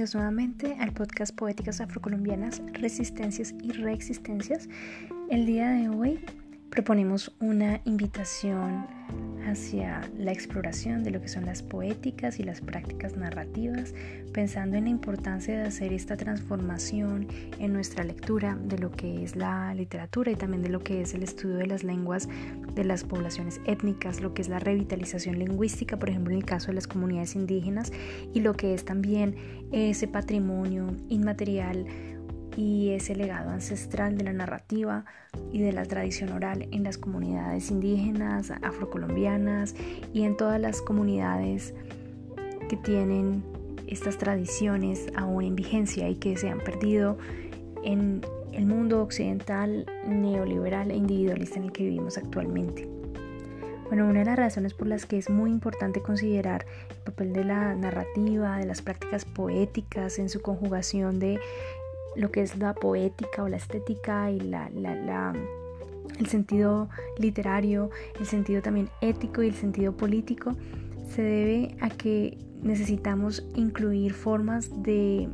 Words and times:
bienvenidos 0.00 0.14
nuevamente 0.14 0.76
al 0.80 0.94
podcast 0.94 1.36
Poéticas 1.36 1.82
Afrocolombianas, 1.82 2.62
Resistencias 2.72 3.54
y 3.62 3.72
Reexistencias. 3.72 4.66
El 5.28 5.44
día 5.44 5.68
de 5.68 5.90
hoy 5.90 6.24
proponemos 6.70 7.32
una 7.40 7.80
invitación 7.84 8.86
hacia 9.46 10.08
la 10.16 10.30
exploración 10.30 11.02
de 11.02 11.10
lo 11.10 11.20
que 11.20 11.28
son 11.28 11.44
las 11.44 11.62
poéticas 11.62 12.38
y 12.38 12.44
las 12.44 12.60
prácticas 12.60 13.16
narrativas, 13.16 13.92
pensando 14.32 14.76
en 14.76 14.84
la 14.84 14.90
importancia 14.90 15.58
de 15.58 15.66
hacer 15.66 15.92
esta 15.92 16.16
transformación 16.16 17.26
en 17.58 17.72
nuestra 17.72 18.04
lectura 18.04 18.56
de 18.62 18.78
lo 18.78 18.92
que 18.92 19.24
es 19.24 19.34
la 19.34 19.74
literatura 19.74 20.30
y 20.30 20.36
también 20.36 20.62
de 20.62 20.68
lo 20.68 20.80
que 20.80 21.02
es 21.02 21.14
el 21.14 21.24
estudio 21.24 21.56
de 21.56 21.66
las 21.66 21.82
lenguas 21.82 22.28
de 22.74 22.84
las 22.84 23.02
poblaciones 23.02 23.60
étnicas, 23.66 24.20
lo 24.20 24.32
que 24.32 24.42
es 24.42 24.48
la 24.48 24.60
revitalización 24.60 25.38
lingüística, 25.38 25.98
por 25.98 26.10
ejemplo 26.10 26.32
en 26.32 26.38
el 26.38 26.44
caso 26.44 26.68
de 26.68 26.74
las 26.74 26.86
comunidades 26.86 27.34
indígenas, 27.34 27.92
y 28.32 28.40
lo 28.40 28.54
que 28.54 28.74
es 28.74 28.84
también 28.84 29.34
ese 29.72 30.06
patrimonio 30.06 30.94
inmaterial 31.08 31.86
y 32.56 32.90
ese 32.90 33.14
legado 33.14 33.50
ancestral 33.50 34.16
de 34.18 34.24
la 34.24 34.32
narrativa 34.32 35.04
y 35.52 35.60
de 35.60 35.72
la 35.72 35.84
tradición 35.84 36.32
oral 36.32 36.68
en 36.70 36.84
las 36.84 36.98
comunidades 36.98 37.70
indígenas, 37.70 38.50
afrocolombianas 38.62 39.74
y 40.12 40.22
en 40.22 40.36
todas 40.36 40.60
las 40.60 40.82
comunidades 40.82 41.74
que 42.68 42.76
tienen 42.76 43.42
estas 43.86 44.18
tradiciones 44.18 45.06
aún 45.16 45.44
en 45.44 45.56
vigencia 45.56 46.08
y 46.08 46.16
que 46.16 46.36
se 46.36 46.48
han 46.48 46.60
perdido 46.60 47.18
en 47.82 48.20
el 48.52 48.66
mundo 48.66 49.02
occidental 49.02 49.86
neoliberal 50.06 50.90
e 50.90 50.96
individualista 50.96 51.58
en 51.58 51.64
el 51.64 51.72
que 51.72 51.84
vivimos 51.84 52.18
actualmente. 52.18 52.88
Bueno, 53.90 54.06
una 54.06 54.20
de 54.20 54.26
las 54.26 54.38
razones 54.38 54.72
por 54.72 54.86
las 54.86 55.04
que 55.04 55.18
es 55.18 55.28
muy 55.28 55.50
importante 55.50 56.00
considerar 56.00 56.64
el 56.90 56.96
papel 56.98 57.32
de 57.32 57.42
la 57.42 57.74
narrativa, 57.74 58.56
de 58.58 58.66
las 58.66 58.82
prácticas 58.82 59.24
poéticas 59.24 60.20
en 60.20 60.28
su 60.28 60.40
conjugación 60.42 61.18
de 61.18 61.40
lo 62.16 62.30
que 62.30 62.42
es 62.42 62.56
la 62.58 62.74
poética 62.74 63.42
o 63.42 63.48
la 63.48 63.56
estética 63.56 64.30
y 64.30 64.40
la, 64.40 64.68
el 66.18 66.26
sentido 66.26 66.88
literario, 67.18 67.90
el 68.18 68.26
sentido 68.26 68.62
también 68.62 68.88
ético 69.00 69.42
y 69.42 69.48
el 69.48 69.54
sentido 69.54 69.96
político, 69.96 70.56
se 71.08 71.22
debe 71.22 71.76
a 71.80 71.90
que 71.90 72.38
necesitamos 72.62 73.46
incluir 73.54 74.12
formas 74.12 74.70
de 74.82 75.28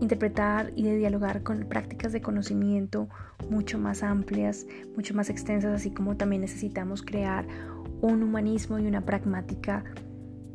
interpretar 0.00 0.72
y 0.76 0.84
de 0.84 0.96
dialogar 0.96 1.42
con 1.42 1.60
prácticas 1.60 2.12
de 2.12 2.20
conocimiento 2.20 3.08
mucho 3.50 3.78
más 3.78 4.02
amplias, 4.02 4.66
mucho 4.94 5.14
más 5.14 5.30
extensas, 5.30 5.74
así 5.74 5.90
como 5.90 6.16
también 6.16 6.42
necesitamos 6.42 7.02
crear 7.02 7.46
un 8.00 8.22
humanismo 8.22 8.78
y 8.78 8.86
una 8.86 9.00
pragmática 9.00 9.84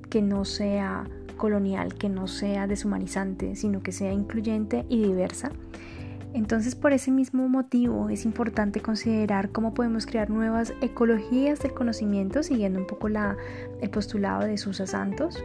que 0.09 0.21
no 0.21 0.45
sea 0.45 1.09
colonial 1.41 1.95
que 1.95 2.07
no 2.07 2.27
sea 2.27 2.67
deshumanizante, 2.67 3.55
sino 3.55 3.81
que 3.81 3.91
sea 3.91 4.13
incluyente 4.13 4.85
y 4.89 5.01
diversa. 5.01 5.51
Entonces, 6.35 6.75
por 6.75 6.93
ese 6.93 7.09
mismo 7.09 7.49
motivo 7.49 8.09
es 8.09 8.25
importante 8.25 8.79
considerar 8.79 9.49
cómo 9.49 9.73
podemos 9.73 10.05
crear 10.05 10.29
nuevas 10.29 10.71
ecologías 10.81 11.59
del 11.59 11.73
conocimiento, 11.73 12.43
siguiendo 12.43 12.77
un 12.79 12.85
poco 12.85 13.09
la, 13.09 13.37
el 13.81 13.89
postulado 13.89 14.45
de 14.45 14.59
Susa 14.59 14.85
Santos, 14.85 15.43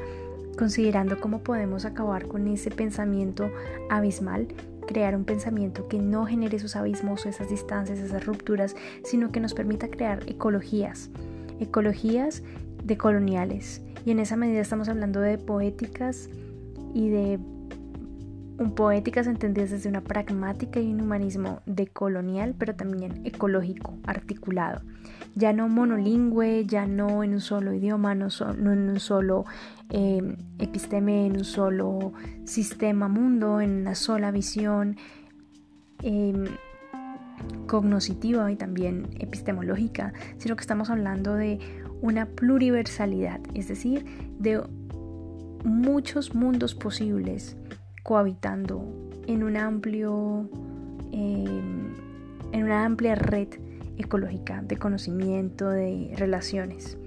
considerando 0.59 1.19
cómo 1.19 1.39
podemos 1.39 1.87
acabar 1.87 2.29
con 2.29 2.47
ese 2.47 2.71
pensamiento 2.71 3.51
abismal, 3.89 4.49
crear 4.87 5.17
un 5.17 5.25
pensamiento 5.25 5.89
que 5.89 5.99
no 5.99 6.27
genere 6.27 6.59
esos 6.59 6.77
abismos, 6.77 7.25
esas 7.25 7.49
distancias, 7.49 7.99
esas 7.99 8.27
rupturas, 8.27 8.77
sino 9.03 9.33
que 9.33 9.41
nos 9.41 9.55
permita 9.55 9.89
crear 9.89 10.21
ecologías, 10.29 11.09
ecologías 11.59 12.43
decoloniales, 12.85 13.81
y 14.07 14.13
en 14.13 14.21
esa 14.21 14.37
medida 14.37 14.61
estamos 14.61 14.89
hablando 14.89 15.21
de 15.21 15.37
poéticas 15.37 16.31
y 16.95 17.09
de 17.09 17.41
un 18.59 18.73
poéticas 18.75 19.27
entendidas 19.27 19.71
desde 19.71 19.89
una 19.89 20.01
pragmática 20.01 20.79
y 20.79 20.95
un 20.95 21.01
humanismo 21.01 21.61
decolonial, 21.67 22.55
pero 22.57 22.77
también 22.77 23.21
ecológico, 23.25 23.95
articulado. 24.05 24.81
Ya 25.35 25.53
no 25.53 25.69
monolingüe, 25.69 26.65
ya 26.67 26.87
no 26.87 27.25
en 27.25 27.35
un 27.35 27.41
solo 27.41 27.75
idioma, 27.75 28.15
no, 28.15 28.29
en 28.49 28.69
un 28.89 29.01
solo 29.01 29.45
eh, 29.91 30.37
episteme, 30.61 31.27
en 31.27 31.39
un 31.39 31.45
solo 31.45 32.13
sistema 32.45 33.09
mundo, 33.09 33.61
en 33.61 33.73
una 33.73 33.97
sola 33.97 34.31
visión 34.31 34.97
eh, 36.05 36.33
cognoscitiva 37.67 38.51
y 38.53 38.57
también 38.57 39.09
epistemológica, 39.19 40.13
sino 40.39 40.55
que 40.55 40.63
estamos 40.63 40.91
hablando 40.91 41.35
de 41.35 41.59
una 42.03 42.27
pluriversalidad, 42.27 43.41
es 43.55 43.69
decir, 43.69 44.05
de 44.39 44.63
muchos 45.65 46.35
mundos 46.35 46.75
posibles 46.75 47.57
cohabitando 48.03 48.85
en 49.27 49.43
un 49.43 49.57
amplio 49.57 50.49
em, 51.13 51.95
en 52.53 52.65
una 52.65 52.85
amplia 52.85 53.15
red 53.15 53.49
ecológica 53.99 54.63
de 54.63 54.77
conocimiento 54.77 55.69
de 55.69 56.13
relaciones. 56.17 56.99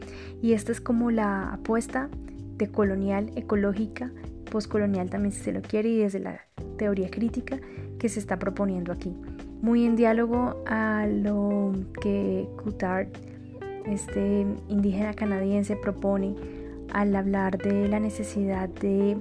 Y 0.41 0.53
esta 0.53 0.71
es 0.71 0.81
como 0.81 1.11
la 1.11 1.53
apuesta 1.53 2.09
de 2.57 2.67
colonial 2.67 3.31
ecológica 3.35 4.11
postcolonial 4.49 5.09
también 5.09 5.31
si 5.31 5.41
se 5.41 5.51
lo 5.51 5.61
quiere 5.61 5.89
y 5.89 5.97
desde 5.99 6.19
la 6.19 6.41
teoría 6.77 7.09
crítica 7.09 7.59
que 7.99 8.09
se 8.09 8.19
está 8.19 8.39
proponiendo 8.39 8.91
aquí. 8.91 9.15
Muy 9.61 9.85
en 9.85 9.95
diálogo 9.95 10.63
a 10.65 11.05
lo 11.07 11.73
que 12.01 12.47
Coutard 12.57 13.07
este 13.85 14.45
indígena 14.67 15.13
canadiense 15.13 15.75
propone 15.75 16.35
al 16.91 17.15
hablar 17.15 17.57
de 17.57 17.87
la 17.87 17.99
necesidad 17.99 18.69
de 18.69 19.17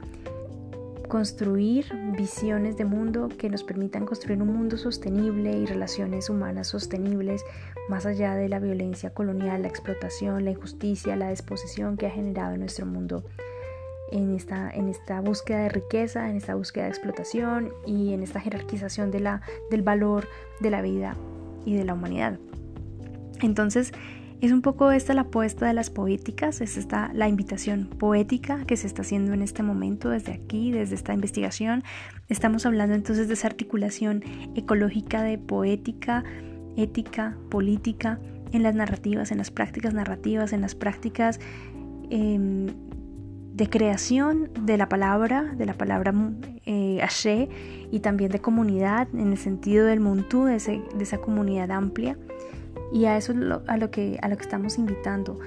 construir 1.08 1.86
visiones 2.16 2.76
de 2.76 2.84
mundo 2.84 3.28
que 3.28 3.48
nos 3.48 3.64
permitan 3.64 4.04
construir 4.04 4.42
un 4.42 4.52
mundo 4.52 4.76
sostenible 4.76 5.52
y 5.52 5.64
relaciones 5.64 6.28
humanas 6.28 6.68
sostenibles 6.68 7.44
más 7.88 8.04
allá 8.04 8.34
de 8.34 8.48
la 8.48 8.58
violencia 8.58 9.10
colonial, 9.10 9.62
la 9.62 9.68
explotación, 9.68 10.44
la 10.44 10.50
injusticia, 10.50 11.16
la 11.16 11.28
desposesión 11.28 11.96
que 11.96 12.06
ha 12.06 12.10
generado 12.10 12.52
en 12.54 12.60
nuestro 12.60 12.84
mundo 12.84 13.24
en 14.10 14.34
esta, 14.34 14.70
en 14.70 14.88
esta 14.88 15.20
búsqueda 15.20 15.60
de 15.60 15.68
riqueza, 15.70 16.28
en 16.30 16.36
esta 16.36 16.54
búsqueda 16.54 16.84
de 16.84 16.90
explotación 16.90 17.72
y 17.86 18.12
en 18.12 18.22
esta 18.22 18.40
jerarquización 18.40 19.10
del 19.10 19.82
valor 19.82 20.28
de 20.60 20.70
la 20.70 20.82
vida 20.82 21.16
y 21.64 21.74
de 21.74 21.84
la 21.84 21.94
humanidad. 21.94 22.38
Entonces, 23.40 23.92
es 24.40 24.52
un 24.52 24.62
poco 24.62 24.92
esta 24.92 25.14
la 25.14 25.22
apuesta 25.22 25.66
de 25.66 25.72
las 25.72 25.90
poéticas, 25.90 26.60
es 26.60 26.76
esta 26.76 27.10
la 27.12 27.28
invitación 27.28 27.86
poética 27.86 28.64
que 28.66 28.76
se 28.76 28.86
está 28.86 29.02
haciendo 29.02 29.32
en 29.32 29.42
este 29.42 29.62
momento 29.62 30.10
desde 30.10 30.32
aquí, 30.32 30.70
desde 30.70 30.94
esta 30.94 31.12
investigación. 31.12 31.82
Estamos 32.28 32.64
hablando 32.64 32.94
entonces 32.94 33.26
de 33.26 33.34
esa 33.34 33.48
articulación 33.48 34.22
ecológica 34.54 35.22
de 35.22 35.38
poética, 35.38 36.24
ética, 36.76 37.36
política, 37.50 38.20
en 38.52 38.62
las 38.62 38.74
narrativas, 38.74 39.30
en 39.32 39.38
las 39.38 39.50
prácticas 39.50 39.92
narrativas, 39.92 40.52
en 40.52 40.60
las 40.60 40.74
prácticas 40.74 41.40
em, 42.10 42.66
de 43.52 43.68
creación 43.68 44.50
de 44.62 44.76
la 44.76 44.88
palabra, 44.88 45.42
de 45.42 45.66
la 45.66 45.74
palabra 45.74 46.14
eh, 46.64 47.04
y 47.90 48.00
también 48.00 48.30
de 48.30 48.38
comunidad, 48.38 49.08
en 49.12 49.32
el 49.32 49.38
sentido 49.38 49.86
del 49.86 50.00
muntú, 50.00 50.44
de 50.44 50.56
esa 50.56 51.18
comunidad 51.18 51.72
amplia. 51.72 52.16
Y 52.92 53.04
a 53.04 53.16
eso 53.16 53.32
a 53.66 53.76
lo 53.76 53.90
que, 53.90 54.18
a 54.22 54.28
lo 54.28 54.36
que 54.36 54.42
estamos 54.42 54.78
invitando. 54.78 55.38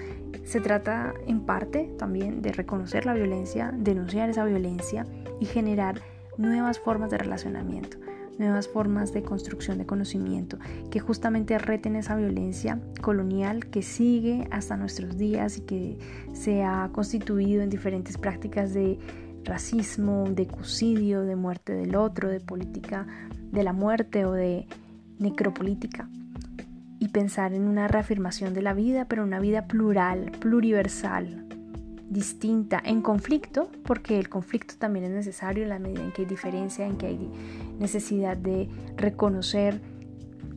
Se 0.43 0.59
trata 0.59 1.13
en 1.27 1.41
parte 1.41 1.91
también 1.97 2.41
de 2.41 2.51
reconocer 2.51 3.05
la 3.05 3.13
violencia, 3.13 3.73
denunciar 3.75 4.29
esa 4.29 4.45
violencia 4.45 5.05
y 5.39 5.45
generar 5.45 6.01
nuevas 6.37 6.79
formas 6.79 7.11
de 7.11 7.17
relacionamiento, 7.17 7.97
nuevas 8.37 8.67
formas 8.67 9.13
de 9.13 9.23
construcción 9.23 9.77
de 9.77 9.85
conocimiento 9.85 10.57
que 10.89 10.99
justamente 10.99 11.57
reten 11.57 11.95
esa 11.95 12.15
violencia 12.15 12.79
colonial 13.01 13.67
que 13.67 13.81
sigue 13.81 14.47
hasta 14.51 14.77
nuestros 14.77 15.17
días 15.17 15.57
y 15.57 15.61
que 15.61 15.97
se 16.33 16.63
ha 16.63 16.89
constituido 16.91 17.61
en 17.61 17.69
diferentes 17.69 18.17
prácticas 18.17 18.73
de 18.73 18.97
racismo, 19.43 20.25
de 20.29 20.43
ecocidio, 20.43 21.21
de 21.21 21.35
muerte 21.35 21.73
del 21.73 21.95
otro, 21.95 22.29
de 22.29 22.39
política 22.39 23.07
de 23.51 23.63
la 23.63 23.73
muerte 23.73 24.25
o 24.25 24.31
de 24.31 24.65
necropolítica 25.19 26.09
y 27.01 27.07
pensar 27.07 27.53
en 27.53 27.67
una 27.67 27.87
reafirmación 27.87 28.53
de 28.53 28.61
la 28.61 28.75
vida, 28.75 29.05
pero 29.05 29.23
una 29.23 29.39
vida 29.39 29.65
plural, 29.65 30.31
pluriversal, 30.39 31.45
distinta, 32.11 32.79
en 32.85 33.01
conflicto, 33.01 33.71
porque 33.83 34.19
el 34.19 34.29
conflicto 34.29 34.75
también 34.77 35.05
es 35.05 35.11
necesario 35.11 35.63
en 35.63 35.69
la 35.69 35.79
medida 35.79 36.03
en 36.03 36.11
que 36.11 36.21
hay 36.21 36.27
diferencia, 36.27 36.85
en 36.85 36.97
que 36.97 37.07
hay 37.07 37.31
necesidad 37.79 38.37
de 38.37 38.69
reconocer 38.97 39.81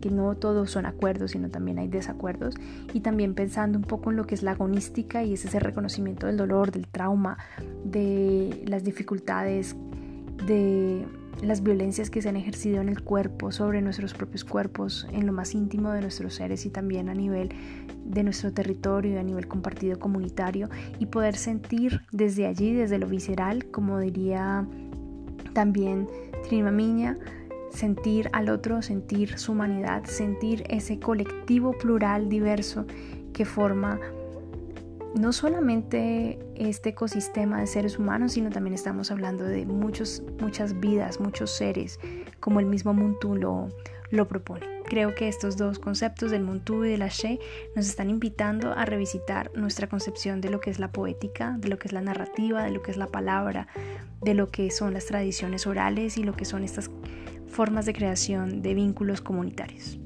que 0.02 0.11
no 0.11 0.35
todos 0.35 0.70
son 0.70 0.85
acuerdos, 0.85 1.31
sino 1.31 1.49
también 1.49 1.79
hay 1.79 1.88
desacuerdos, 1.88 2.56
y 2.93 3.00
también 3.00 3.35
pensando 3.35 3.79
un 3.79 3.85
poco 3.85 4.11
en 4.11 4.17
lo 4.19 4.26
que 4.26 4.35
es 4.35 4.43
la 4.43 4.50
agonística 4.50 5.25
y 5.25 5.32
es 5.32 5.46
ese 5.46 5.61
reconocimiento 5.61 6.26
del 6.26 6.37
dolor, 6.37 6.73
del 6.73 6.87
trauma, 6.88 7.38
de 7.87 8.64
las 8.67 8.85
dificultades, 8.85 9.76
de 10.46 11.06
las 11.42 11.62
violencias 11.62 12.10
que 12.10 12.22
se 12.22 12.28
han 12.28 12.36
ejercido 12.36 12.81
en 12.81 12.88
el 12.88 13.02
cuerpo, 13.02 13.52
sobre 13.52 13.82
nuestros 13.82 14.14
propios 14.14 14.44
cuerpos, 14.44 15.06
en 15.12 15.26
lo 15.26 15.32
más 15.32 15.54
íntimo 15.54 15.92
de 15.92 16.00
nuestros 16.00 16.34
seres 16.34 16.66
y 16.66 16.70
también 16.70 17.08
a 17.08 17.14
nivel 17.14 17.50
de 18.04 18.22
nuestro 18.22 18.52
territorio 18.52 19.12
y 19.12 19.16
a 19.16 19.22
nivel 19.22 19.48
compartido 19.48 19.98
comunitario 19.98 20.69
y 20.98 21.06
poder 21.06 21.36
sentir 21.36 22.02
desde 22.12 22.46
allí, 22.46 22.72
desde 22.72 22.98
lo 22.98 23.06
visceral, 23.06 23.66
como 23.66 23.98
diría 23.98 24.66
también 25.52 26.08
Trima 26.48 26.70
Miña, 26.70 27.19
sentir 27.70 28.31
al 28.32 28.48
otro, 28.48 28.82
sentir 28.82 29.38
su 29.38 29.52
humanidad, 29.52 30.04
sentir 30.04 30.64
ese 30.69 30.98
colectivo 30.98 31.72
plural 31.72 32.28
diverso 32.28 32.86
que 33.32 33.44
forma 33.44 33.98
no 35.14 35.32
solamente 35.32 36.38
este 36.56 36.90
ecosistema 36.90 37.61
de 37.61 37.66
seres 37.66 37.99
humanos, 37.99 38.32
sino 38.32 38.50
también 38.50 38.75
estamos 38.75 39.11
hablando 39.11 39.44
de 39.44 39.64
muchos, 39.64 40.22
muchas 40.40 40.81
vidas, 40.81 41.20
muchos 41.20 41.50
seres, 41.50 42.00
como 42.40 42.61
el 42.61 42.66
mismo 42.66 42.93
Muntu 42.94 43.37
lo, 43.37 43.69
propone. 44.28 44.66
Creo 44.84 45.14
que 45.14 45.28
estos 45.28 45.56
dos 45.56 45.78
conceptos 45.78 46.31
del 46.31 46.43
Muntu 46.43 46.84
y 46.84 46.90
del 46.90 47.02
She 47.08 47.40
nos 47.75 47.87
están 47.87 48.11
invitando 48.11 48.72
a 48.72 48.84
revisitar 48.84 49.50
nuestra 49.55 49.88
concepción 49.88 50.40
de 50.40 50.50
lo 50.50 50.61
que 50.61 50.70
es 50.70 50.78
la 50.78 50.93
poética, 50.93 51.56
de 51.58 51.69
lo 51.69 51.78
que 51.78 51.88
es 51.88 51.93
la 51.93 52.00
narrativa, 52.00 52.62
de 52.62 52.70
lo 52.70 52.82
que 52.82 52.93
es 52.93 52.96
la 52.96 53.08
palabra, 53.08 53.67
de 54.22 54.34
lo 54.34 54.50
que 54.50 54.70
son 54.70 54.94
las 54.94 55.06
tradiciones 55.06 55.67
orales 55.67 56.17
y 56.17 56.22
lo 56.22 56.34
que 56.34 56.44
son 56.44 56.62
estas 56.62 56.90
formas 57.49 57.87
de 57.87 57.93
creación 57.93 58.62
de 58.62 58.75
vínculos 58.75 59.20
comunitarios. 59.20 59.99